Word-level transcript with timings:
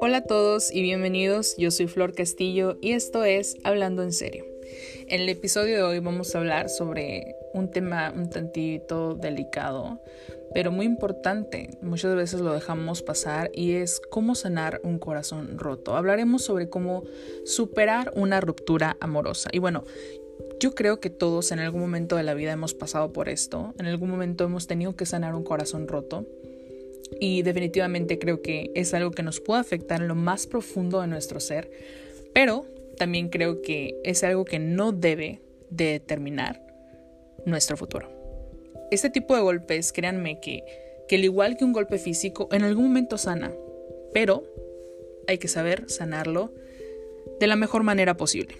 Hola 0.00 0.18
a 0.18 0.24
todos 0.24 0.70
y 0.72 0.82
bienvenidos, 0.82 1.56
yo 1.56 1.70
soy 1.70 1.86
Flor 1.86 2.14
Castillo 2.14 2.76
y 2.82 2.92
esto 2.92 3.24
es 3.24 3.56
Hablando 3.64 4.02
en 4.02 4.12
serio. 4.12 4.44
En 5.06 5.22
el 5.22 5.28
episodio 5.30 5.76
de 5.76 5.82
hoy 5.82 6.00
vamos 6.00 6.34
a 6.34 6.38
hablar 6.38 6.68
sobre 6.68 7.34
un 7.54 7.70
tema 7.70 8.12
un 8.14 8.28
tantito 8.28 9.14
delicado, 9.14 10.02
pero 10.52 10.70
muy 10.70 10.84
importante. 10.84 11.78
Muchas 11.80 12.14
veces 12.14 12.40
lo 12.40 12.52
dejamos 12.52 13.02
pasar 13.02 13.50
y 13.54 13.72
es 13.72 14.00
cómo 14.10 14.34
sanar 14.34 14.80
un 14.84 14.98
corazón 14.98 15.58
roto. 15.58 15.96
Hablaremos 15.96 16.42
sobre 16.42 16.68
cómo 16.68 17.04
superar 17.44 18.12
una 18.14 18.42
ruptura 18.42 18.98
amorosa. 19.00 19.48
Y 19.52 19.60
bueno, 19.60 19.84
yo 20.60 20.74
creo 20.74 21.00
que 21.00 21.10
todos 21.10 21.52
en 21.52 21.60
algún 21.60 21.80
momento 21.80 22.16
de 22.16 22.22
la 22.22 22.34
vida 22.34 22.52
hemos 22.52 22.74
pasado 22.74 23.12
por 23.12 23.28
esto. 23.28 23.74
En 23.78 23.86
algún 23.86 24.10
momento 24.10 24.44
hemos 24.44 24.66
tenido 24.66 24.96
que 24.96 25.06
sanar 25.06 25.34
un 25.34 25.44
corazón 25.44 25.86
roto 25.86 26.26
y 27.20 27.42
definitivamente 27.42 28.18
creo 28.18 28.42
que 28.42 28.70
es 28.74 28.92
algo 28.94 29.10
que 29.10 29.22
nos 29.22 29.40
puede 29.40 29.60
afectar 29.60 30.00
en 30.00 30.08
lo 30.08 30.14
más 30.14 30.46
profundo 30.46 31.00
de 31.00 31.06
nuestro 31.06 31.40
ser, 31.40 31.70
pero 32.32 32.66
también 32.96 33.28
creo 33.28 33.62
que 33.62 34.00
es 34.04 34.24
algo 34.24 34.44
que 34.44 34.58
no 34.58 34.92
debe 34.92 35.40
determinar 35.70 36.60
nuestro 37.44 37.76
futuro. 37.76 38.10
Este 38.90 39.10
tipo 39.10 39.34
de 39.34 39.42
golpes, 39.42 39.92
créanme 39.92 40.40
que, 40.40 40.64
que 41.08 41.16
al 41.16 41.24
igual 41.24 41.56
que 41.56 41.64
un 41.64 41.72
golpe 41.72 41.98
físico, 41.98 42.48
en 42.52 42.64
algún 42.64 42.84
momento 42.84 43.18
sana, 43.18 43.52
pero 44.12 44.44
hay 45.26 45.38
que 45.38 45.48
saber 45.48 45.88
sanarlo 45.88 46.52
de 47.38 47.46
la 47.46 47.56
mejor 47.56 47.82
manera 47.82 48.16
posible. 48.16 48.54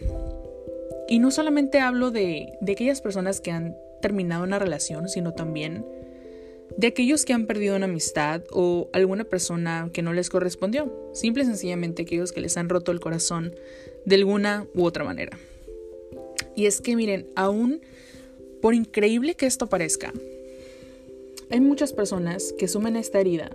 Y 1.09 1.19
no 1.19 1.31
solamente 1.31 1.81
hablo 1.81 2.11
de, 2.11 2.59
de 2.61 2.73
aquellas 2.73 3.01
personas 3.01 3.41
que 3.41 3.51
han 3.51 3.77
terminado 4.01 4.45
una 4.45 4.59
relación, 4.59 5.09
sino 5.09 5.33
también 5.33 5.85
de 6.77 6.87
aquellos 6.87 7.25
que 7.25 7.33
han 7.33 7.47
perdido 7.47 7.77
una 7.77 7.87
amistad 7.87 8.43
o 8.53 8.89
alguna 8.93 9.25
persona 9.25 9.91
que 9.93 10.03
no 10.03 10.13
les 10.13 10.31
correspondió, 10.31 10.93
simple 11.13 11.43
y 11.43 11.47
sencillamente 11.47 12.03
aquellos 12.03 12.33
que 12.33 12.41
les 12.41 12.57
han 12.57 12.69
roto 12.69 12.93
el 12.93 13.01
corazón 13.01 13.55
de 14.05 14.17
alguna 14.17 14.67
u 14.75 14.85
otra 14.85 15.05
manera. 15.05 15.39
Y 16.55 16.67
es 16.67 16.81
que 16.81 16.95
miren, 16.95 17.27
aún 17.35 17.81
por 18.61 18.75
increíble 18.75 19.35
que 19.35 19.47
esto 19.47 19.69
parezca, 19.69 20.13
hay 21.51 21.61
muchas 21.61 21.93
personas 21.93 22.53
que 22.59 22.69
sumen 22.69 22.97
esta 22.97 23.21
herida 23.21 23.51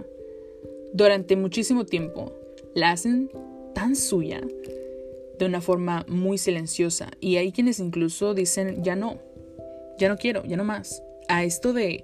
durante 0.94 1.36
muchísimo 1.36 1.86
tiempo, 1.86 2.34
la 2.74 2.92
hacen 2.92 3.30
tan 3.76 3.96
suya 3.96 4.42
de 5.44 5.50
una 5.50 5.62
forma 5.62 6.06
muy 6.08 6.38
silenciosa 6.38 7.12
y 7.20 7.38
hay 7.38 7.52
quienes 7.52 7.80
incluso 7.80 8.34
dicen 8.34 8.84
ya 8.84 8.96
no, 8.96 9.20
ya 9.98 10.10
no 10.10 10.18
quiero, 10.18 10.44
ya 10.44 10.58
no 10.58 10.64
más. 10.64 11.04
A 11.28 11.44
esto 11.44 11.74
de 11.74 12.04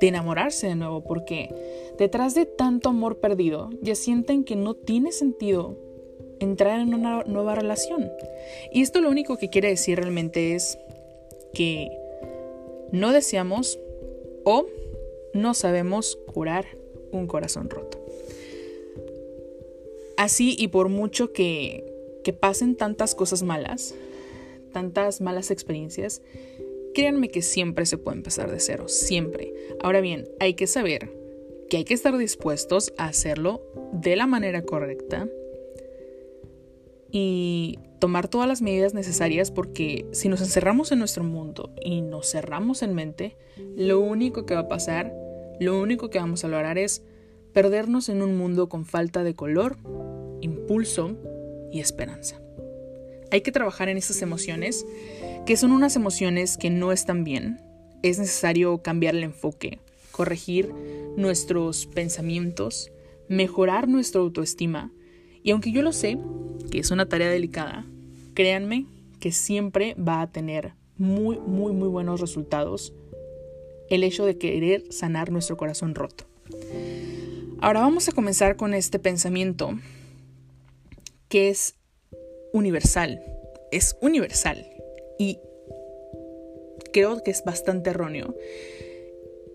de 0.00 0.08
enamorarse 0.08 0.66
de 0.66 0.74
nuevo, 0.74 1.02
porque 1.02 1.54
detrás 1.98 2.34
de 2.34 2.46
tanto 2.46 2.90
amor 2.90 3.18
perdido 3.18 3.70
ya 3.80 3.94
sienten 3.94 4.44
que 4.44 4.56
no 4.56 4.74
tiene 4.74 5.12
sentido 5.12 5.78
entrar 6.38 6.80
en 6.80 6.94
una 6.94 7.22
nueva 7.24 7.54
relación. 7.54 8.10
Y 8.72 8.82
esto 8.82 9.00
lo 9.00 9.10
único 9.10 9.38
que 9.38 9.48
quiere 9.48 9.68
decir 9.68 9.98
realmente 9.98 10.54
es 10.54 10.78
que 11.54 11.90
no 12.92 13.12
deseamos 13.12 13.78
o 14.44 14.66
no 15.32 15.54
sabemos 15.54 16.18
curar 16.32 16.66
un 17.10 17.26
corazón 17.26 17.70
roto. 17.70 17.98
Así 20.16 20.56
y 20.58 20.68
por 20.68 20.88
mucho 20.88 21.32
que, 21.32 21.84
que 22.26 22.32
pasen 22.32 22.74
tantas 22.74 23.14
cosas 23.14 23.44
malas, 23.44 23.94
tantas 24.72 25.20
malas 25.20 25.52
experiencias, 25.52 26.22
Créanme 26.96 27.28
que 27.28 27.42
siempre 27.42 27.84
se 27.84 27.98
puede 27.98 28.16
empezar 28.16 28.50
de 28.50 28.58
cero, 28.58 28.88
siempre. 28.88 29.52
Ahora 29.82 30.00
bien, 30.00 30.30
hay 30.40 30.54
que 30.54 30.66
saber 30.66 31.12
que 31.68 31.76
hay 31.76 31.84
que 31.84 31.92
estar 31.92 32.16
dispuestos 32.16 32.94
a 32.96 33.04
hacerlo 33.04 33.60
de 33.92 34.16
la 34.16 34.26
manera 34.26 34.62
correcta 34.62 35.28
y 37.12 37.78
tomar 37.98 38.28
todas 38.28 38.48
las 38.48 38.62
medidas 38.62 38.94
necesarias 38.94 39.50
porque 39.50 40.06
si 40.12 40.30
nos 40.30 40.40
encerramos 40.40 40.90
en 40.90 40.98
nuestro 40.98 41.22
mundo 41.22 41.74
y 41.82 42.00
nos 42.00 42.30
cerramos 42.30 42.82
en 42.82 42.94
mente, 42.94 43.36
lo 43.76 44.00
único 44.00 44.46
que 44.46 44.54
va 44.54 44.60
a 44.60 44.68
pasar, 44.68 45.12
lo 45.60 45.78
único 45.78 46.08
que 46.08 46.18
vamos 46.18 46.44
a 46.44 46.48
lograr 46.48 46.78
es 46.78 47.02
perdernos 47.52 48.08
en 48.08 48.22
un 48.22 48.38
mundo 48.38 48.70
con 48.70 48.86
falta 48.86 49.22
de 49.22 49.34
color, 49.34 49.76
impulso 50.40 51.14
y 51.72 51.80
esperanza. 51.80 52.40
Hay 53.30 53.40
que 53.40 53.52
trabajar 53.52 53.88
en 53.88 53.96
esas 53.96 54.22
emociones 54.22 54.86
que 55.46 55.56
son 55.56 55.72
unas 55.72 55.96
emociones 55.96 56.56
que 56.56 56.70
no 56.70 56.92
están 56.92 57.24
bien. 57.24 57.60
Es 58.02 58.18
necesario 58.18 58.78
cambiar 58.82 59.14
el 59.14 59.24
enfoque, 59.24 59.80
corregir 60.10 60.72
nuestros 61.16 61.86
pensamientos, 61.86 62.90
mejorar 63.28 63.88
nuestra 63.88 64.20
autoestima. 64.20 64.92
Y 65.42 65.50
aunque 65.50 65.72
yo 65.72 65.82
lo 65.82 65.92
sé, 65.92 66.18
que 66.70 66.78
es 66.78 66.90
una 66.90 67.08
tarea 67.08 67.30
delicada, 67.30 67.86
créanme 68.34 68.86
que 69.20 69.32
siempre 69.32 69.94
va 69.94 70.20
a 70.20 70.30
tener 70.30 70.74
muy, 70.98 71.38
muy, 71.38 71.72
muy 71.72 71.88
buenos 71.88 72.20
resultados 72.20 72.92
el 73.88 74.02
hecho 74.02 74.24
de 74.24 74.38
querer 74.38 74.84
sanar 74.90 75.30
nuestro 75.30 75.56
corazón 75.56 75.94
roto. 75.94 76.24
Ahora 77.60 77.80
vamos 77.80 78.08
a 78.08 78.12
comenzar 78.12 78.56
con 78.56 78.74
este 78.74 78.98
pensamiento 78.98 79.78
que 81.28 81.48
es 81.48 81.74
universal. 82.52 83.22
Es 83.72 83.96
universal 84.00 84.66
y 85.18 85.38
creo 86.92 87.22
que 87.22 87.30
es 87.30 87.44
bastante 87.44 87.90
erróneo. 87.90 88.34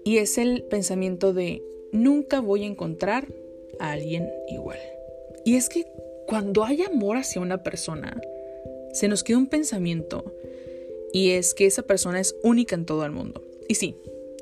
Y 0.03 0.17
es 0.17 0.37
el 0.37 0.63
pensamiento 0.63 1.33
de 1.33 1.61
nunca 1.91 2.39
voy 2.39 2.63
a 2.63 2.67
encontrar 2.67 3.27
a 3.79 3.91
alguien 3.91 4.29
igual. 4.47 4.79
Y 5.45 5.55
es 5.55 5.69
que 5.69 5.85
cuando 6.27 6.63
hay 6.63 6.83
amor 6.83 7.17
hacia 7.17 7.41
una 7.41 7.63
persona, 7.63 8.19
se 8.93 9.07
nos 9.07 9.23
queda 9.23 9.37
un 9.37 9.47
pensamiento 9.47 10.35
y 11.13 11.31
es 11.31 11.53
que 11.53 11.65
esa 11.65 11.83
persona 11.83 12.19
es 12.19 12.35
única 12.43 12.75
en 12.75 12.85
todo 12.85 13.05
el 13.05 13.11
mundo. 13.11 13.43
Y 13.67 13.75
sí, 13.75 13.95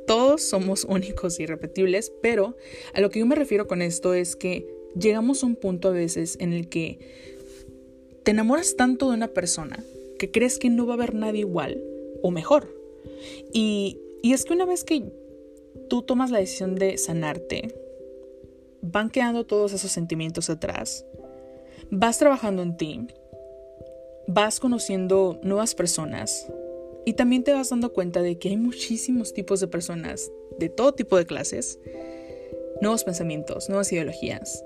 todos 0.06 0.42
somos 0.42 0.84
únicos 0.90 1.40
y 1.40 1.44
irrepetibles, 1.44 2.12
pero 2.22 2.56
a 2.94 3.02
lo 3.02 3.10
que 3.10 3.20
yo 3.20 3.26
me 3.26 3.36
refiero 3.36 3.68
con 3.68 3.82
esto 3.82 4.14
es 4.14 4.36
que 4.36 4.68
llegamos 4.98 5.44
a 5.44 5.48
un 5.48 5.56
punto 5.56 5.90
a 5.90 5.92
veces 5.92 6.38
en 6.40 6.54
el 6.54 6.70
que 6.70 7.00
te 8.24 8.32
enamoras 8.32 8.76
tanto 8.76 9.10
de 9.10 9.16
una 9.16 9.30
persona 9.30 9.84
que 10.18 10.32
crees 10.32 10.60
que 10.60 10.70
no 10.70 10.86
va 10.86 10.94
a 10.94 10.98
haber 10.98 11.16
nadie 11.16 11.42
igual 11.42 11.82
o 12.22 12.32
mejor. 12.32 12.68
Y, 13.54 13.98
y 14.22 14.34
es 14.34 14.46
que 14.46 14.54
una 14.54 14.66
vez 14.66 14.84
que 14.84 15.12
tú 15.90 16.02
tomas 16.02 16.32
la 16.32 16.40
decisión 16.40 16.76
de 16.76 16.98
sanarte, 16.98 17.74
van 18.82 19.10
quedando 19.10 19.46
todos 19.46 19.74
esos 19.74 19.92
sentimientos 19.92 20.50
atrás, 20.50 21.06
vas 21.90 22.18
trabajando 22.18 22.62
en 22.62 22.78
ti, 22.78 23.08
vas 24.28 24.60
conociendo 24.60 25.40
nuevas 25.44 25.76
personas 25.76 26.48
y 27.06 27.14
también 27.14 27.44
te 27.44 27.54
vas 27.54 27.70
dando 27.70 27.94
cuenta 27.94 28.22
de 28.22 28.38
que 28.38 28.50
hay 28.50 28.58
muchísimos 28.58 29.34
tipos 29.34 29.60
de 29.60 29.68
personas 29.68 30.30
de 30.60 30.70
todo 30.70 30.94
tipo 30.94 31.18
de 31.18 31.26
clases, 31.26 31.80
nuevos 32.82 33.04
pensamientos, 33.04 33.70
nuevas 33.70 33.92
ideologías 33.92 34.64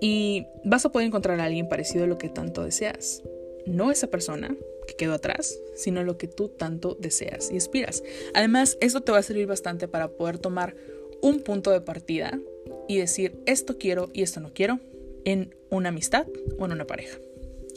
y 0.00 0.46
vas 0.64 0.84
a 0.84 0.92
poder 0.92 1.06
encontrar 1.06 1.40
a 1.40 1.44
alguien 1.44 1.68
parecido 1.68 2.04
a 2.04 2.06
lo 2.06 2.18
que 2.18 2.28
tanto 2.28 2.64
deseas. 2.64 3.22
No 3.66 3.90
esa 3.90 4.08
persona, 4.08 4.56
que 4.86 4.94
quedó 4.94 5.14
atrás, 5.14 5.58
sino 5.76 6.02
lo 6.02 6.16
que 6.16 6.26
tú 6.26 6.48
tanto 6.48 6.96
deseas 6.98 7.50
y 7.52 7.56
aspiras. 7.56 8.02
Además, 8.34 8.78
esto 8.80 9.02
te 9.02 9.12
va 9.12 9.18
a 9.18 9.22
servir 9.22 9.46
bastante 9.46 9.86
para 9.86 10.08
poder 10.08 10.38
tomar 10.38 10.74
un 11.20 11.40
punto 11.40 11.70
de 11.70 11.80
partida 11.80 12.40
y 12.88 12.98
decir 12.98 13.38
esto 13.46 13.76
quiero 13.78 14.08
y 14.12 14.22
esto 14.22 14.40
no 14.40 14.52
quiero 14.52 14.80
en 15.24 15.54
una 15.70 15.90
amistad 15.90 16.26
o 16.58 16.64
en 16.64 16.72
una 16.72 16.86
pareja. 16.86 17.18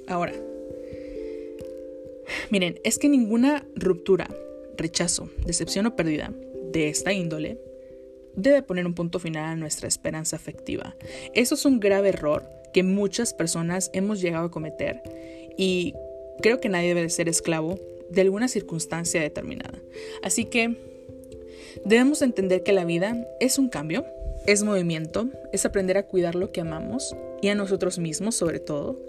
Ahora, 0.08 0.34
miren, 2.50 2.80
es 2.84 2.98
que 2.98 3.10
ninguna 3.10 3.68
ruptura, 3.76 4.30
rechazo, 4.78 5.30
decepción 5.46 5.86
o 5.86 5.96
pérdida 5.96 6.34
de 6.72 6.88
esta 6.88 7.12
índole 7.12 7.60
debe 8.36 8.62
poner 8.62 8.86
un 8.86 8.94
punto 8.94 9.20
final 9.20 9.46
a 9.46 9.56
nuestra 9.56 9.88
esperanza 9.88 10.36
afectiva. 10.36 10.96
Eso 11.34 11.56
es 11.56 11.66
un 11.66 11.80
grave 11.80 12.10
error 12.10 12.50
que 12.74 12.84
muchas 12.84 13.34
personas 13.34 13.90
hemos 13.94 14.22
llegado 14.22 14.46
a 14.46 14.52
cometer 14.52 15.02
y 15.58 15.94
Creo 16.42 16.60
que 16.60 16.70
nadie 16.70 16.96
debe 16.96 17.10
ser 17.10 17.30
esclavo 17.30 17.80
de 18.10 18.22
alguna 18.22 18.48
circunstancia 18.48 19.22
determinada. 19.22 19.80
Así 20.24 20.46
que 20.46 20.76
debemos 21.86 22.22
entender 22.22 22.64
que 22.64 22.74
la 22.74 22.84
vida 22.84 23.28
es 23.40 23.60
un 23.60 23.70
cambio, 23.70 24.06
es 24.48 24.64
movimiento, 24.64 25.30
es 25.54 25.66
aprender 25.66 25.98
a 25.98 26.08
cuidar 26.08 26.34
lo 26.34 26.52
que 26.52 26.62
amamos 26.62 27.16
y 27.42 27.50
a 27.50 27.56
nosotros 27.56 28.00
mismos 28.00 28.36
sobre 28.36 28.60
todo, 28.60 29.00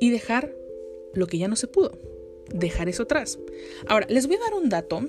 y 0.00 0.10
dejar 0.10 0.52
lo 1.12 1.26
que 1.26 1.38
ya 1.38 1.48
no 1.48 1.56
se 1.56 1.66
pudo, 1.66 1.98
dejar 2.52 2.88
eso 2.88 3.02
atrás. 3.02 3.38
Ahora, 3.88 4.06
les 4.08 4.28
voy 4.28 4.36
a 4.36 4.40
dar 4.40 4.54
un 4.54 4.68
dato, 4.68 5.00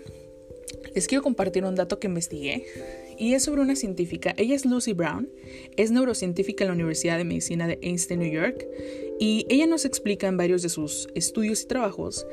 les 0.96 1.08
quiero 1.08 1.22
compartir 1.22 1.64
un 1.64 1.76
dato 1.76 2.00
que 2.00 2.08
investigué 2.08 2.66
y 3.20 3.34
es 3.34 3.44
sobre 3.44 3.62
una 3.62 3.76
científica. 3.76 4.34
Ella 4.38 4.56
es 4.56 4.66
Lucy 4.66 4.94
Brown, 4.94 5.30
es 5.78 5.92
neurocientífica 5.92 6.64
en 6.64 6.70
la 6.70 6.76
Universidad 6.76 7.18
de 7.18 7.26
Medicina 7.26 7.68
de 7.68 7.78
Einstein, 7.82 8.22
New 8.22 8.32
York, 8.32 8.66
y 9.20 9.46
ella 9.50 9.68
nos 9.68 9.86
explica 9.86 10.28
en 10.28 10.38
varios 10.38 10.62
de 10.62 10.70
sus 10.70 11.10
estudios 11.14 11.64
y 11.64 11.68
trabajos 11.68 12.26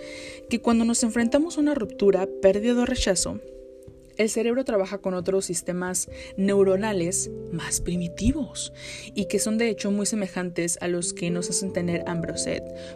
que 0.48 0.60
cuando 0.60 0.84
nos 0.84 1.02
enfrentamos 1.02 1.58
a 1.58 1.60
una 1.60 1.74
ruptura, 1.74 2.28
pérdida 2.40 2.80
o 2.80 2.86
rechazo, 2.86 3.40
el 4.16 4.30
cerebro 4.30 4.64
trabaja 4.64 4.98
con 4.98 5.12
otros 5.12 5.44
sistemas 5.44 6.08
neuronales 6.38 7.30
más 7.52 7.80
primitivos 7.80 8.72
y 9.14 9.26
que 9.26 9.38
son 9.38 9.58
de 9.58 9.68
hecho 9.68 9.90
muy 9.90 10.06
semejantes 10.06 10.78
a 10.80 10.88
los 10.88 11.12
que 11.12 11.30
nos 11.30 11.50
hacen 11.50 11.72
tener 11.72 12.02
hambre. 12.06 12.32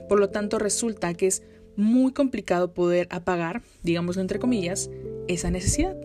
Por 0.09 0.19
lo 0.19 0.31
tanto, 0.31 0.59
resulta 0.59 1.13
que 1.15 1.27
es 1.27 1.43
muy 1.77 2.13
complicado 2.13 2.73
poder 2.73 3.07
apagar, 3.11 3.63
digámoslo 3.83 4.23
entre 4.23 4.39
comillas, 4.39 4.91
esa 5.29 5.51
necesidad. 5.51 5.97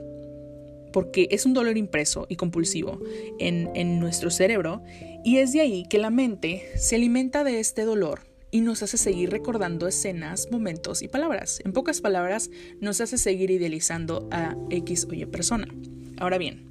Porque 0.95 1.27
es 1.29 1.45
un 1.45 1.53
dolor 1.53 1.77
impreso 1.77 2.25
y 2.29 2.37
compulsivo 2.37 3.01
en, 3.37 3.99
nuestro 3.99 4.31
cerebro 4.31 4.81
y 5.25 5.39
es 5.39 5.51
de 5.51 5.59
ahí 5.59 5.83
que 5.89 5.97
la 5.97 6.09
mente 6.09 6.71
se 6.77 6.95
alimenta 6.95 7.43
de 7.43 7.59
este 7.59 7.83
dolor 7.83 8.21
y 8.49 8.61
nos 8.61 8.81
hace 8.81 8.97
seguir 8.97 9.29
recordando 9.29 9.89
escenas, 9.89 10.47
momentos 10.51 11.01
y 11.01 11.09
palabras. 11.09 11.61
En 11.65 11.73
pocas 11.73 11.99
palabras, 11.99 12.49
nos 12.79 13.01
hace 13.01 13.17
seguir 13.17 13.51
idealizando 13.51 14.29
a 14.31 14.55
X 14.69 15.05
o 15.09 15.13
Y 15.13 15.25
persona. 15.25 15.67
Ahora 16.15 16.37
bien, 16.37 16.63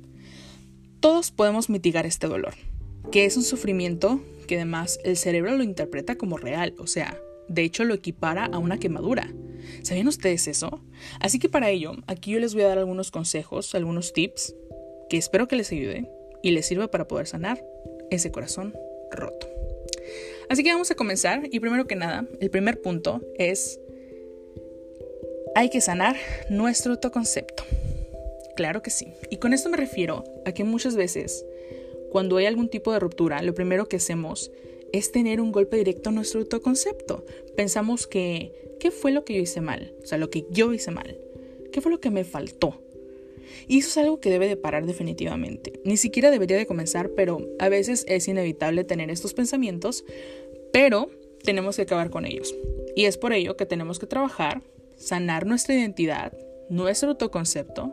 todos 1.00 1.30
podemos 1.30 1.68
mitigar 1.68 2.06
este 2.06 2.26
dolor, 2.26 2.54
que 3.12 3.26
es 3.26 3.36
un 3.36 3.42
sufrimiento 3.42 4.24
que 4.46 4.56
además 4.56 5.00
el 5.04 5.18
cerebro 5.18 5.54
lo 5.54 5.64
interpreta 5.64 6.16
como 6.16 6.38
real, 6.38 6.74
o 6.78 6.86
sea, 6.86 7.14
de 7.48 7.60
hecho 7.60 7.84
lo 7.84 7.92
equipara 7.92 8.46
a 8.46 8.56
una 8.56 8.78
quemadura. 8.78 9.30
¿Sabían 9.82 10.08
ustedes 10.08 10.48
eso? 10.48 10.82
Así 11.20 11.38
que 11.38 11.48
para 11.48 11.70
ello, 11.70 11.92
aquí 12.06 12.32
yo 12.32 12.40
les 12.40 12.54
voy 12.54 12.62
a 12.62 12.68
dar 12.68 12.78
algunos 12.78 13.10
consejos, 13.10 13.74
algunos 13.74 14.12
tips, 14.12 14.54
que 15.08 15.16
espero 15.16 15.48
que 15.48 15.56
les 15.56 15.70
ayude 15.72 16.10
y 16.42 16.50
les 16.50 16.66
sirva 16.66 16.88
para 16.90 17.08
poder 17.08 17.26
sanar 17.26 17.64
ese 18.10 18.30
corazón 18.30 18.74
roto. 19.10 19.48
Así 20.48 20.62
que 20.62 20.72
vamos 20.72 20.90
a 20.90 20.94
comenzar 20.94 21.42
y 21.50 21.60
primero 21.60 21.86
que 21.86 21.96
nada, 21.96 22.26
el 22.40 22.50
primer 22.50 22.80
punto 22.80 23.20
es, 23.38 23.80
hay 25.54 25.70
que 25.70 25.80
sanar 25.80 26.16
nuestro 26.50 26.92
autoconcepto. 26.92 27.64
Claro 28.56 28.82
que 28.82 28.90
sí. 28.90 29.14
Y 29.30 29.38
con 29.38 29.52
esto 29.52 29.68
me 29.68 29.76
refiero 29.76 30.24
a 30.44 30.52
que 30.52 30.64
muchas 30.64 30.96
veces, 30.96 31.44
cuando 32.10 32.36
hay 32.36 32.46
algún 32.46 32.68
tipo 32.68 32.92
de 32.92 33.00
ruptura, 33.00 33.42
lo 33.42 33.54
primero 33.54 33.88
que 33.88 33.96
hacemos 33.96 34.50
es 34.94 35.10
tener 35.10 35.40
un 35.40 35.50
golpe 35.50 35.76
directo 35.76 36.10
a 36.10 36.12
nuestro 36.12 36.38
autoconcepto. 36.38 37.26
Pensamos 37.56 38.06
que, 38.06 38.76
¿qué 38.78 38.92
fue 38.92 39.10
lo 39.10 39.24
que 39.24 39.34
yo 39.34 39.42
hice 39.42 39.60
mal? 39.60 39.92
O 40.04 40.06
sea, 40.06 40.18
lo 40.18 40.30
que 40.30 40.46
yo 40.50 40.72
hice 40.72 40.92
mal. 40.92 41.18
¿Qué 41.72 41.80
fue 41.80 41.90
lo 41.90 41.98
que 41.98 42.10
me 42.10 42.22
faltó? 42.22 42.80
Y 43.66 43.80
eso 43.80 43.88
es 43.88 43.98
algo 43.98 44.20
que 44.20 44.30
debe 44.30 44.46
de 44.46 44.56
parar 44.56 44.86
definitivamente. 44.86 45.80
Ni 45.84 45.96
siquiera 45.96 46.30
debería 46.30 46.56
de 46.56 46.66
comenzar, 46.66 47.10
pero 47.10 47.44
a 47.58 47.68
veces 47.68 48.04
es 48.06 48.28
inevitable 48.28 48.84
tener 48.84 49.10
estos 49.10 49.34
pensamientos, 49.34 50.04
pero 50.72 51.10
tenemos 51.42 51.74
que 51.74 51.82
acabar 51.82 52.10
con 52.10 52.24
ellos. 52.24 52.54
Y 52.94 53.06
es 53.06 53.18
por 53.18 53.32
ello 53.32 53.56
que 53.56 53.66
tenemos 53.66 53.98
que 53.98 54.06
trabajar, 54.06 54.62
sanar 54.94 55.44
nuestra 55.44 55.74
identidad, 55.74 56.38
nuestro 56.68 57.10
autoconcepto, 57.10 57.92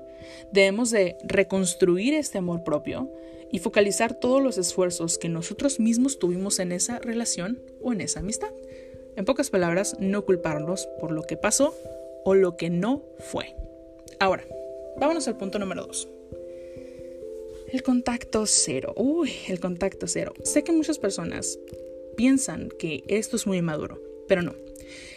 debemos 0.53 0.91
de 0.91 1.15
reconstruir 1.23 2.13
este 2.13 2.37
amor 2.37 2.63
propio 2.63 3.11
y 3.51 3.59
focalizar 3.59 4.13
todos 4.13 4.41
los 4.41 4.57
esfuerzos 4.57 5.17
que 5.17 5.29
nosotros 5.29 5.79
mismos 5.79 6.19
tuvimos 6.19 6.59
en 6.59 6.71
esa 6.71 6.99
relación 6.99 7.61
o 7.81 7.93
en 7.93 8.01
esa 8.01 8.21
amistad. 8.21 8.51
En 9.15 9.25
pocas 9.25 9.49
palabras, 9.49 9.97
no 9.99 10.25
culparnos 10.25 10.87
por 10.99 11.11
lo 11.11 11.23
que 11.23 11.37
pasó 11.37 11.75
o 12.23 12.33
lo 12.33 12.55
que 12.55 12.69
no 12.69 13.03
fue. 13.19 13.55
Ahora, 14.19 14.45
Vámonos 14.97 15.27
al 15.27 15.37
punto 15.37 15.57
número 15.57 15.87
2. 15.87 16.07
El 17.71 17.81
contacto 17.81 18.45
cero. 18.45 18.93
Uy, 18.97 19.31
el 19.47 19.59
contacto 19.59 20.05
cero. 20.07 20.33
Sé 20.43 20.63
que 20.63 20.71
muchas 20.71 20.99
personas 20.99 21.57
piensan 22.17 22.69
que 22.77 23.03
esto 23.07 23.35
es 23.35 23.47
muy 23.47 23.57
inmaduro, 23.57 23.99
pero 24.27 24.41
no. 24.41 24.53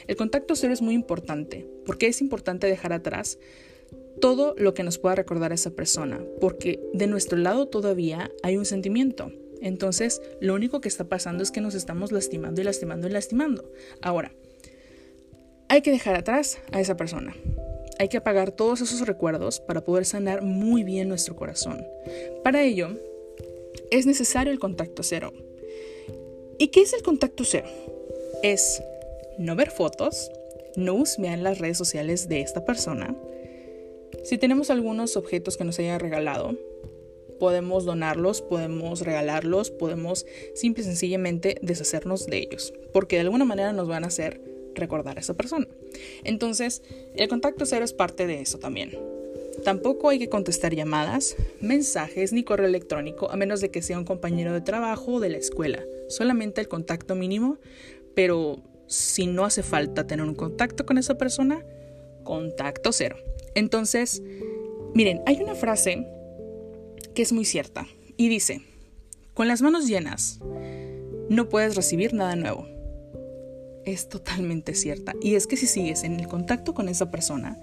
El 0.07 0.17
contacto 0.17 0.55
cero 0.55 0.73
es 0.73 0.81
muy 0.81 0.95
importante 0.95 1.67
porque 1.85 2.07
es 2.07 2.21
importante 2.21 2.67
dejar 2.67 2.93
atrás 2.93 3.39
todo 4.21 4.55
lo 4.57 4.75
que 4.75 4.83
nos 4.83 4.99
pueda 4.99 5.15
recordar 5.15 5.53
a 5.53 5.55
esa 5.55 5.71
persona, 5.71 6.21
porque 6.41 6.81
de 6.93 7.07
nuestro 7.07 7.39
lado 7.39 7.67
todavía 7.67 8.31
hay 8.43 8.57
un 8.57 8.65
sentimiento. 8.65 9.33
Entonces, 9.61 10.21
lo 10.41 10.55
único 10.55 10.81
que 10.81 10.89
está 10.89 11.05
pasando 11.05 11.43
es 11.43 11.51
que 11.51 11.61
nos 11.61 11.75
estamos 11.75 12.13
lastimando 12.13 12.61
y 12.61 12.65
lastimando 12.65 13.09
y 13.09 13.11
lastimando. 13.11 13.71
Ahora, 14.03 14.33
hay 15.69 15.81
que 15.81 15.91
dejar 15.91 16.15
atrás 16.17 16.59
a 16.73 16.81
esa 16.81 16.97
persona. 16.97 17.35
Hay 17.99 18.09
que 18.09 18.17
apagar 18.17 18.51
todos 18.51 18.81
esos 18.81 19.07
recuerdos 19.07 19.61
para 19.61 19.83
poder 19.83 20.05
sanar 20.05 20.43
muy 20.43 20.83
bien 20.83 21.09
nuestro 21.09 21.37
corazón. 21.37 21.85
Para 22.43 22.63
ello, 22.63 22.91
es 23.91 24.07
necesario 24.07 24.53
el 24.53 24.59
contacto 24.59 25.03
cero. 25.03 25.33
¿Y 26.59 26.69
qué 26.69 26.83
es 26.83 26.93
el 26.93 27.03
contacto 27.03 27.45
cero? 27.45 27.69
Es 28.43 28.83
no 29.39 29.57
ver 29.57 29.71
fotos, 29.71 30.31
no 30.77 30.95
husmear 30.95 31.39
las 31.39 31.59
redes 31.59 31.79
sociales 31.79 32.29
de 32.29 32.41
esta 32.41 32.65
persona. 32.65 33.17
Si 34.23 34.39
tenemos 34.39 34.71
algunos 34.71 35.17
objetos 35.17 35.57
que 35.57 35.65
nos 35.65 35.79
haya 35.79 35.99
regalado, 35.99 36.57
podemos 37.39 37.85
donarlos, 37.85 38.43
podemos 38.43 39.01
regalarlos, 39.01 39.71
podemos 39.71 40.27
simple 40.55 40.83
y 40.83 40.87
sencillamente 40.87 41.57
deshacernos 41.63 42.27
de 42.27 42.39
ellos, 42.39 42.73
porque 42.93 43.17
de 43.17 43.23
alguna 43.23 43.45
manera 43.45 43.73
nos 43.73 43.89
van 43.89 44.05
a 44.05 44.09
hacer 44.09 44.41
recordar 44.75 45.19
a 45.19 45.21
esa 45.21 45.35
persona. 45.35 45.67
Entonces, 46.25 46.83
el 47.17 47.29
contacto 47.29 47.67
cero 47.67 47.85
es 47.85 47.93
parte 47.93 48.27
de 48.27 48.41
eso 48.41 48.59
también. 48.59 48.99
Tampoco 49.63 50.09
hay 50.09 50.19
que 50.19 50.29
contestar 50.29 50.75
llamadas, 50.75 51.37
mensajes 51.61 52.33
ni 52.33 52.43
correo 52.43 52.67
electrónico 52.67 53.31
a 53.31 53.37
menos 53.37 53.61
de 53.61 53.71
que 53.71 53.83
sea 53.83 53.99
un 53.99 54.05
compañero 54.05 54.53
de 54.53 54.61
trabajo 54.61 55.15
o 55.15 55.21
de 55.21 55.31
la 55.31 55.39
escuela. 55.39 55.83
Solamente 56.09 56.61
el 56.61 56.69
contacto 56.69 57.15
mínimo, 57.15 57.59
pero 58.15 58.63
si 58.87 59.27
no 59.27 59.45
hace 59.45 59.63
falta 59.63 60.07
tener 60.07 60.27
un 60.27 60.35
contacto 60.35 60.85
con 60.85 60.99
esa 60.99 61.17
persona, 61.17 61.65
contacto 62.25 62.93
cero. 62.93 63.17
Entonces, 63.55 64.23
miren, 64.95 65.23
hay 65.27 65.41
una 65.41 65.55
frase 65.55 66.07
que 67.15 67.23
es 67.23 67.33
muy 67.33 67.45
cierta 67.45 67.87
y 68.17 68.29
dice, 68.29 68.63
con 69.35 69.47
las 69.47 69.63
manos 69.63 69.87
llenas, 69.87 70.41
no 71.29 71.49
puedes 71.49 71.77
recibir 71.77 72.13
nada 72.13 72.35
nuevo 72.35 72.75
es 73.85 74.09
totalmente 74.09 74.75
cierta. 74.75 75.15
Y 75.21 75.35
es 75.35 75.47
que 75.47 75.57
si 75.57 75.67
sigues 75.67 76.05
en 76.05 76.19
el 76.19 76.29
contacto 76.29 76.75
con 76.75 76.89
esa 76.89 77.11
persona, 77.11 77.59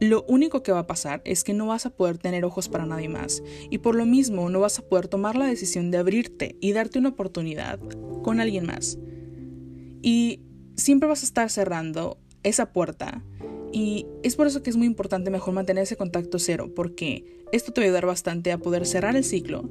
lo 0.00 0.24
único 0.28 0.62
que 0.62 0.72
va 0.72 0.80
a 0.80 0.86
pasar 0.86 1.22
es 1.24 1.42
que 1.42 1.54
no 1.54 1.66
vas 1.66 1.86
a 1.86 1.90
poder 1.90 2.18
tener 2.18 2.44
ojos 2.44 2.68
para 2.68 2.84
nadie 2.84 3.08
más 3.08 3.42
y 3.70 3.78
por 3.78 3.94
lo 3.94 4.04
mismo 4.04 4.50
no 4.50 4.60
vas 4.60 4.78
a 4.78 4.82
poder 4.82 5.08
tomar 5.08 5.36
la 5.36 5.46
decisión 5.46 5.90
de 5.90 5.98
abrirte 5.98 6.56
y 6.60 6.72
darte 6.72 6.98
una 6.98 7.10
oportunidad 7.10 7.80
con 8.22 8.40
alguien 8.40 8.66
más. 8.66 8.98
Y 10.02 10.42
siempre 10.76 11.08
vas 11.08 11.22
a 11.22 11.26
estar 11.26 11.50
cerrando 11.50 12.18
esa 12.42 12.72
puerta 12.72 13.24
y 13.72 14.06
es 14.22 14.36
por 14.36 14.46
eso 14.46 14.62
que 14.62 14.70
es 14.70 14.76
muy 14.76 14.86
importante 14.86 15.30
mejor 15.30 15.54
mantener 15.54 15.84
ese 15.84 15.96
contacto 15.96 16.38
cero 16.38 16.70
porque 16.74 17.44
esto 17.52 17.72
te 17.72 17.80
va 17.80 17.84
a 17.84 17.86
ayudar 17.86 18.06
bastante 18.06 18.52
a 18.52 18.58
poder 18.58 18.86
cerrar 18.86 19.16
el 19.16 19.24
ciclo 19.24 19.68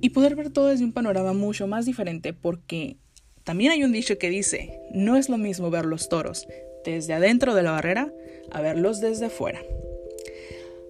y 0.00 0.10
poder 0.10 0.36
ver 0.36 0.50
todo 0.50 0.68
desde 0.68 0.84
un 0.84 0.92
panorama 0.92 1.32
mucho 1.32 1.66
más 1.66 1.86
diferente 1.86 2.32
porque 2.32 2.96
también 3.44 3.72
hay 3.72 3.82
un 3.82 3.92
dicho 3.92 4.18
que 4.18 4.28
dice, 4.28 4.80
no 4.92 5.16
es 5.16 5.28
lo 5.28 5.38
mismo 5.38 5.70
ver 5.70 5.86
los 5.86 6.08
toros 6.08 6.46
desde 6.84 7.14
adentro 7.14 7.54
de 7.54 7.62
la 7.62 7.72
barrera 7.72 8.12
a 8.50 8.60
verlos 8.60 9.00
desde 9.00 9.26
afuera. 9.26 9.60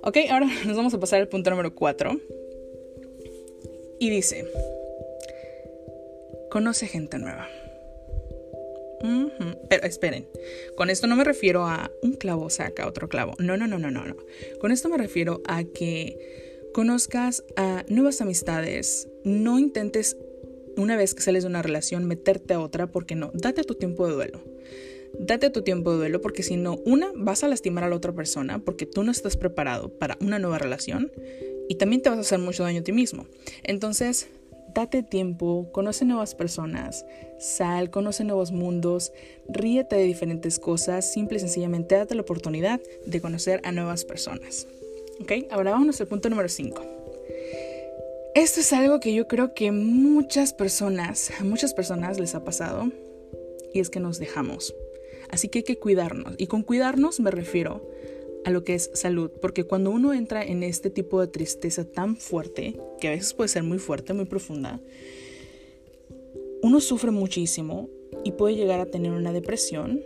Ok, 0.03 0.17
ahora 0.31 0.49
nos 0.67 0.77
vamos 0.77 0.95
a 0.95 1.01
pasar 1.01 1.21
al 1.21 1.29
punto 1.29 1.51
número 1.51 1.75
4. 1.75 2.21
Y 4.01 4.11
dice, 4.11 4.45
conoce 6.51 6.87
gente 6.87 7.19
nueva. 7.19 7.49
Pero 9.69 9.87
esperen, 9.87 10.29
con 10.77 10.91
esto 10.91 11.07
no 11.07 11.17
me 11.17 11.25
refiero 11.25 11.67
a 11.67 11.91
un 12.03 12.15
clavo 12.15 12.51
saca 12.51 12.87
otro 12.87 13.09
clavo. 13.09 13.35
No, 13.39 13.57
no, 13.57 13.67
no, 13.67 13.79
no, 13.79 13.91
no, 13.91 14.05
no. 14.05 14.17
Con 14.61 14.73
esto 14.73 14.89
me 14.89 14.99
refiero 14.99 15.43
a 15.47 15.65
que 15.65 16.19
conozcas 16.75 17.45
a 17.57 17.85
nuevas 17.89 18.21
amistades. 18.21 19.09
No 19.25 19.59
intentes 19.59 20.17
una 20.77 20.97
vez 20.97 21.15
que 21.15 21.23
sales 21.23 21.43
de 21.43 21.49
una 21.49 21.63
relación, 21.63 22.07
meterte 22.07 22.55
a 22.55 22.61
otra, 22.61 22.91
porque 22.91 23.15
no, 23.15 23.31
date 23.35 23.65
tu 23.65 23.75
tiempo 23.75 24.07
de 24.07 24.15
duelo. 24.15 24.43
Date 25.19 25.51
tu 25.51 25.63
tiempo 25.63 25.93
de 25.93 25.99
duelo 25.99 26.21
porque 26.21 26.43
si 26.43 26.57
no, 26.57 26.77
una, 26.85 27.11
vas 27.17 27.43
a 27.43 27.49
lastimar 27.49 27.85
a 27.85 27.89
la 27.89 27.97
otra 27.97 28.13
persona 28.13 28.59
porque 28.65 28.87
tú 28.87 29.03
no 29.03 29.11
estás 29.11 29.37
preparado 29.37 29.89
para 29.99 30.19
una 30.21 30.39
nueva 30.39 30.59
relación 30.59 31.11
y 31.69 31.77
también 31.77 32.03
te 32.03 32.11
vas 32.11 32.19
a 32.19 32.23
hacer 32.23 32.39
mucho 32.39 32.63
daño 32.63 32.81
a 32.81 32.85
ti 32.85 32.93
mismo. 32.93 33.27
Entonces, 33.65 34.29
date 34.75 35.03
tiempo, 35.03 35.69
conoce 35.73 36.05
nuevas 36.05 36.35
personas, 36.35 37.05
sal, 37.39 37.91
conoce 37.91 38.25
nuevos 38.25 38.53
mundos, 38.53 39.13
ríete 39.49 39.97
de 39.97 40.05
diferentes 40.05 40.59
cosas, 40.59 41.11
simple 41.11 41.39
y 41.39 41.41
sencillamente 41.41 41.95
date 41.95 42.15
la 42.15 42.23
oportunidad 42.23 42.81
de 43.07 43.21
conocer 43.21 43.61
a 43.65 43.73
nuevas 43.73 44.05
personas. 44.05 44.67
¿Ok? 45.21 45.33
Ahora 45.51 45.73
vamos 45.73 46.01
al 46.01 46.07
punto 46.07 46.31
número 46.31 46.49
5. 46.49 46.83
Esto 48.35 48.61
es 48.61 48.73
algo 48.73 49.01
que 49.01 49.15
yo 49.15 49.27
creo 49.27 49.53
que 49.53 49.73
muchas 49.73 50.53
personas, 50.53 51.33
a 51.41 51.45
muchas 51.45 51.75
personas 51.75 52.21
les 52.21 52.35
ha 52.35 52.45
pasado 52.45 52.91
y 53.73 53.81
es 53.81 53.91
que 53.91 54.01
nos 54.01 54.19
dejamos. 54.19 54.75
Así 55.31 55.49
que 55.49 55.61
hay 55.61 55.65
que 55.65 55.79
cuidarnos. 55.79 56.35
Y 56.39 56.47
con 56.47 56.63
cuidarnos 56.63 57.21
me 57.21 57.31
refiero 57.31 57.83
a 58.45 58.51
lo 58.51 58.65
que 58.65 58.75
es 58.75 58.91
salud, 58.95 59.31
porque 59.41 59.65
cuando 59.65 59.91
uno 59.91 60.13
entra 60.13 60.43
en 60.43 60.63
este 60.63 60.91
tipo 60.91 61.21
de 61.21 61.27
tristeza 61.29 61.85
tan 61.85 62.17
fuerte, 62.17 62.79
que 63.01 63.09
a 63.09 63.11
veces 63.11 63.35
puede 63.35 63.49
ser 63.49 63.63
muy 63.63 63.79
fuerte, 63.79 64.13
muy 64.13 64.25
profunda, 64.25 64.81
uno 66.63 66.81
sufre 66.81 67.11
muchísimo 67.11 67.89
y 68.25 68.33
puede 68.33 68.57
llegar 68.57 68.81
a 68.81 68.87
tener 68.87 69.13
una 69.13 69.33
depresión, 69.33 70.03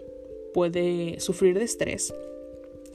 puede 0.53 1.19
sufrir 1.21 1.59
de 1.59 1.65
estrés 1.65 2.13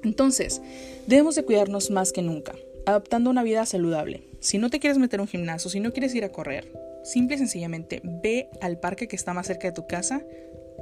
Entonces, 0.04 0.62
debemos 1.08 1.36
de 1.36 1.44
cuidarnos 1.44 1.90
más 1.90 2.12
que 2.12 2.22
nunca, 2.22 2.56
adaptando 2.86 3.30
una 3.30 3.44
vida 3.44 3.66
saludable. 3.66 4.22
Si 4.40 4.58
no 4.60 4.70
te 4.70 4.80
quieres 4.80 5.00
meter 5.00 5.20
a 5.20 5.24
un 5.24 5.28
gimnasio, 5.28 5.70
si 5.70 5.80
no 5.80 5.92
quieres 5.92 6.14
ir 6.14 6.24
a 6.24 6.32
correr, 6.32 6.72
simple 7.04 7.36
y 7.36 7.40
sencillamente 7.40 8.02
ve 8.04 8.50
al 8.62 8.80
parque 8.80 9.08
que 9.08 9.16
está 9.16 9.34
más 9.34 9.48
cerca 9.48 9.68
de 9.68 9.74
tu 9.74 9.88
casa 9.88 10.24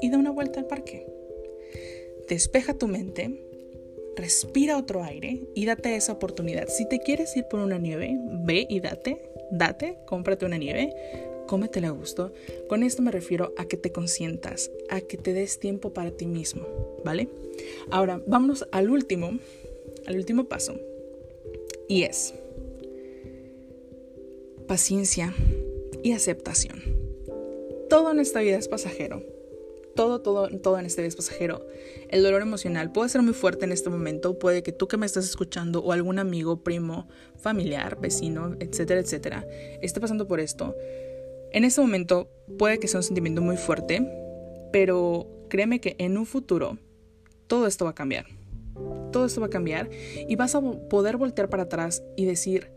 y 0.01 0.09
da 0.09 0.17
una 0.17 0.31
vuelta 0.31 0.59
al 0.59 0.67
parque. 0.67 1.07
Despeja 2.27 2.73
tu 2.73 2.87
mente, 2.87 3.39
respira 4.15 4.77
otro 4.77 5.03
aire 5.03 5.41
y 5.53 5.65
date 5.65 5.95
esa 5.95 6.13
oportunidad. 6.13 6.67
Si 6.67 6.87
te 6.87 6.99
quieres 6.99 7.35
ir 7.35 7.45
por 7.45 7.59
una 7.59 7.77
nieve, 7.77 8.17
ve 8.43 8.65
y 8.69 8.79
date, 8.79 9.31
date, 9.51 9.97
cómprate 10.05 10.45
una 10.45 10.57
nieve, 10.57 10.93
cómetela 11.47 11.89
a 11.89 11.91
gusto. 11.91 12.33
Con 12.67 12.83
esto 12.83 13.01
me 13.01 13.11
refiero 13.11 13.53
a 13.57 13.65
que 13.65 13.77
te 13.77 13.91
consientas, 13.91 14.71
a 14.89 15.01
que 15.01 15.17
te 15.17 15.33
des 15.33 15.59
tiempo 15.59 15.93
para 15.93 16.11
ti 16.11 16.25
mismo, 16.25 16.65
¿vale? 17.03 17.29
Ahora, 17.91 18.21
vámonos 18.25 18.67
al 18.71 18.89
último, 18.89 19.39
al 20.05 20.17
último 20.17 20.45
paso. 20.45 20.79
Y 21.87 22.03
es 22.03 22.33
paciencia 24.67 25.33
y 26.03 26.13
aceptación. 26.13 26.81
Todo 27.89 28.11
en 28.11 28.19
esta 28.19 28.39
vida 28.39 28.57
es 28.57 28.67
pasajero. 28.67 29.34
Todo, 29.95 30.19
todo, 30.19 30.49
todo 30.59 30.77
en 30.77 30.85
esta 30.85 31.01
vida 31.01 31.15
pasajero. 31.15 31.65
El 32.09 32.21
dolor 32.21 32.41
emocional 32.41 32.91
puede 32.91 33.07
ser 33.07 33.21
muy 33.21 33.33
fuerte 33.33 33.63
en 33.63 33.71
este 33.71 33.89
momento. 33.89 34.37
Puede 34.37 34.61
que 34.61 34.73
tú 34.73 34.89
que 34.89 34.97
me 34.97 35.05
estás 35.05 35.23
escuchando 35.23 35.81
o 35.81 35.93
algún 35.93 36.19
amigo, 36.19 36.63
primo, 36.63 37.07
familiar, 37.37 37.97
vecino, 37.99 38.55
etcétera, 38.59 38.99
etcétera, 38.99 39.47
esté 39.81 40.01
pasando 40.01 40.27
por 40.27 40.41
esto. 40.41 40.75
En 41.53 41.63
este 41.63 41.79
momento 41.79 42.29
puede 42.59 42.77
que 42.77 42.89
sea 42.89 42.99
un 42.99 43.03
sentimiento 43.03 43.41
muy 43.41 43.55
fuerte, 43.55 44.05
pero 44.73 45.27
créeme 45.49 45.79
que 45.79 45.95
en 45.97 46.17
un 46.17 46.25
futuro 46.25 46.77
todo 47.47 47.65
esto 47.65 47.85
va 47.85 47.91
a 47.91 47.95
cambiar. 47.95 48.25
Todo 49.13 49.25
esto 49.25 49.39
va 49.39 49.47
a 49.47 49.49
cambiar 49.49 49.89
y 50.27 50.35
vas 50.35 50.55
a 50.55 50.61
poder 50.61 51.15
voltear 51.15 51.49
para 51.49 51.63
atrás 51.63 52.03
y 52.17 52.25
decir, 52.25 52.69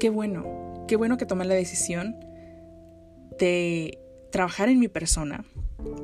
qué 0.00 0.10
bueno, 0.10 0.84
qué 0.88 0.96
bueno 0.96 1.18
que 1.18 1.26
tomé 1.26 1.44
la 1.44 1.54
decisión 1.54 2.16
de 3.38 4.00
trabajar 4.32 4.68
en 4.68 4.80
mi 4.80 4.88
persona, 4.88 5.44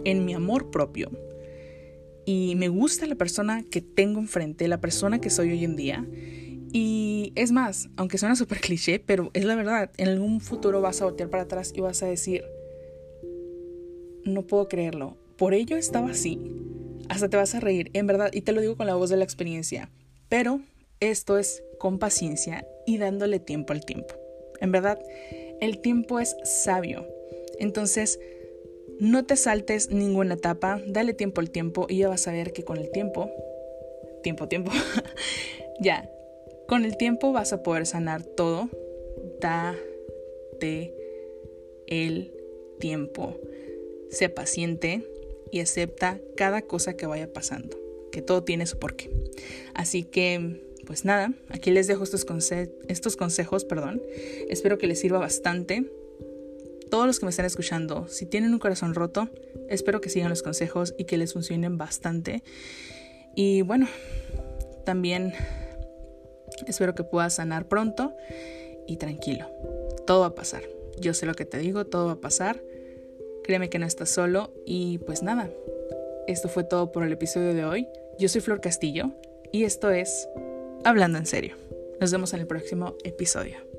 en 0.04 0.24
mi 0.24 0.34
amor 0.34 0.70
propio. 0.70 1.10
Y 2.24 2.54
me 2.56 2.68
gusta 2.68 3.06
la 3.06 3.16
persona 3.16 3.64
que 3.68 3.80
tengo 3.80 4.20
enfrente, 4.20 4.68
la 4.68 4.80
persona 4.80 5.20
que 5.20 5.30
soy 5.30 5.50
hoy 5.50 5.64
en 5.64 5.76
día. 5.76 6.06
Y 6.72 7.32
es 7.34 7.52
más, 7.52 7.88
aunque 7.96 8.18
suena 8.18 8.36
súper 8.36 8.60
cliché, 8.60 8.98
pero 8.98 9.30
es 9.34 9.44
la 9.44 9.54
verdad, 9.54 9.90
en 9.96 10.08
algún 10.08 10.40
futuro 10.40 10.80
vas 10.80 11.02
a 11.02 11.04
voltear 11.04 11.28
para 11.28 11.42
atrás 11.42 11.72
y 11.74 11.80
vas 11.80 12.02
a 12.02 12.06
decir, 12.06 12.44
no 14.24 14.46
puedo 14.46 14.68
creerlo, 14.68 15.16
por 15.36 15.54
ello 15.54 15.76
estaba 15.76 16.10
así. 16.10 16.38
Hasta 17.08 17.28
te 17.28 17.36
vas 17.36 17.54
a 17.54 17.60
reír, 17.60 17.90
en 17.92 18.06
verdad, 18.06 18.30
y 18.32 18.42
te 18.42 18.52
lo 18.52 18.60
digo 18.60 18.76
con 18.76 18.86
la 18.86 18.94
voz 18.94 19.10
de 19.10 19.16
la 19.16 19.24
experiencia. 19.24 19.90
Pero 20.28 20.60
esto 21.00 21.36
es 21.36 21.62
con 21.78 21.98
paciencia 21.98 22.66
y 22.86 22.96
dándole 22.96 23.40
tiempo 23.40 23.72
al 23.72 23.84
tiempo. 23.84 24.14
En 24.60 24.72
verdad, 24.72 24.98
el 25.60 25.80
tiempo 25.80 26.20
es 26.20 26.36
sabio. 26.44 27.06
Entonces, 27.58 28.18
no 29.02 29.25
te 29.25 29.35
saltes 29.35 29.90
ninguna 29.90 30.35
etapa, 30.35 30.80
dale 30.87 31.12
tiempo 31.12 31.40
al 31.40 31.50
tiempo 31.50 31.87
y 31.88 31.99
ya 31.99 32.09
vas 32.09 32.28
a 32.28 32.32
ver 32.32 32.52
que 32.52 32.62
con 32.62 32.78
el 32.78 32.88
tiempo, 32.92 33.28
tiempo, 34.23 34.47
tiempo, 34.47 34.71
ya, 35.80 36.09
con 36.68 36.85
el 36.85 36.97
tiempo 36.97 37.32
vas 37.32 37.52
a 37.52 37.64
poder 37.64 37.85
sanar 37.85 38.23
todo. 38.23 38.71
Date 39.40 40.94
el 41.88 42.32
tiempo. 42.78 43.40
Sé 44.09 44.28
paciente 44.28 45.02
y 45.50 45.59
acepta 45.59 46.21
cada 46.37 46.62
cosa 46.62 46.97
que 46.97 47.06
vaya 47.06 47.32
pasando, 47.32 47.76
que 48.12 48.23
todo 48.23 48.44
tiene 48.44 48.66
su 48.66 48.78
porqué. 48.78 49.11
Así 49.75 50.04
que, 50.04 50.62
pues 50.87 51.04
nada, 51.04 51.35
aquí 51.49 51.73
les 51.73 51.88
dejo 51.88 52.04
estos, 52.04 52.25
estos 52.87 53.16
consejos, 53.16 53.64
perdón. 53.64 54.00
Espero 54.49 54.78
que 54.78 54.87
les 54.87 55.00
sirva 55.00 55.18
bastante 55.18 55.90
todos 56.92 57.06
los 57.06 57.18
que 57.18 57.25
me 57.25 57.30
están 57.30 57.46
escuchando, 57.46 58.06
si 58.06 58.26
tienen 58.26 58.52
un 58.52 58.58
corazón 58.58 58.94
roto, 58.94 59.30
espero 59.70 60.02
que 60.02 60.11
sigan 60.11 60.28
los 60.28 60.42
consejos 60.42 60.94
y 60.99 61.04
que 61.04 61.16
les 61.16 61.32
funcionen 61.32 61.78
bastante. 61.78 62.42
Y 63.34 63.62
bueno, 63.62 63.88
también 64.84 65.32
espero 66.66 66.94
que 66.94 67.02
puedas 67.02 67.37
sanar 67.37 67.66
pronto 67.66 68.14
y 68.87 68.99
tranquilo. 68.99 69.49
Todo 70.06 70.20
va 70.20 70.26
a 70.26 70.34
pasar. 70.34 70.64
Yo 71.00 71.14
sé 71.14 71.25
lo 71.25 71.32
que 71.32 71.46
te 71.46 71.56
digo, 71.56 71.87
todo 71.87 72.08
va 72.08 72.12
a 72.12 72.20
pasar. 72.20 72.62
Créeme 73.42 73.70
que 73.70 73.78
no 73.78 73.87
estás 73.87 74.11
solo 74.11 74.52
y 74.66 74.99
pues 74.99 75.22
nada. 75.22 75.49
Esto 76.26 76.50
fue 76.50 76.62
todo 76.62 76.92
por 76.92 77.04
el 77.04 77.12
episodio 77.12 77.54
de 77.54 77.64
hoy. 77.64 77.88
Yo 78.18 78.28
soy 78.28 78.42
Flor 78.42 78.61
Castillo 78.61 79.12
y 79.50 79.64
esto 79.64 79.90
es 79.90 80.28
Hablando 80.84 81.16
en 81.16 81.25
serio. 81.25 81.56
Nos 82.02 82.12
vemos 82.12 82.34
en 82.34 82.40
el 82.40 82.46
próximo 82.46 82.96
episodio. 83.02 83.72